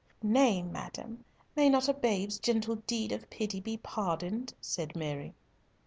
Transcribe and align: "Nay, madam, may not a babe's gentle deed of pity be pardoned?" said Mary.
"Nay, 0.23 0.63
madam, 0.63 1.25
may 1.55 1.69
not 1.69 1.87
a 1.87 1.93
babe's 1.93 2.39
gentle 2.39 2.77
deed 2.87 3.11
of 3.11 3.29
pity 3.29 3.59
be 3.61 3.77
pardoned?" 3.77 4.55
said 4.59 4.95
Mary. 4.95 5.35